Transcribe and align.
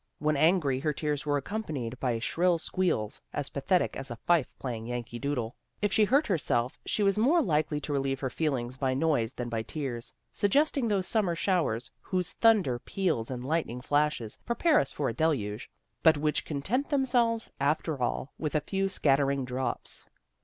When 0.17 0.35
angry 0.35 0.79
her 0.79 0.93
tears 0.93 1.27
were 1.27 1.37
accompanied 1.37 1.99
by 1.99 2.17
shrill 2.17 2.57
squeals, 2.57 3.21
as 3.33 3.51
pathetic 3.51 3.95
as 3.95 4.09
a 4.09 4.15
fife 4.15 4.47
playing 4.57 4.87
Yankee 4.87 5.19
Doodle. 5.19 5.55
If 5.79 5.93
she 5.93 6.05
hurt 6.05 6.25
herself 6.25 6.79
she 6.87 7.03
was 7.03 7.19
more 7.19 7.39
likely 7.39 7.79
to 7.81 7.93
relieve 7.93 8.19
her 8.21 8.31
feelings 8.31 8.77
by 8.77 8.95
noise 8.95 9.31
than 9.33 9.47
by 9.47 9.61
tears, 9.61 10.11
suggesting 10.31 10.87
those 10.87 11.05
summer 11.05 11.35
showers 11.35 11.91
whose 12.01 12.33
thunder 12.33 12.79
peals 12.79 13.29
and 13.29 13.45
lightning 13.45 13.79
flashes 13.79 14.39
prepare 14.43 14.79
us 14.79 14.91
for 14.91 15.07
a 15.07 15.13
deluge, 15.13 15.69
but 16.01 16.17
which 16.17 16.45
content 16.45 16.89
themselves, 16.89 17.51
after 17.59 18.01
all, 18.01 18.33
with 18.39 18.55
a 18.55 18.61
few 18.61 18.89
scattering 18.89 19.45
drops. 19.45 20.07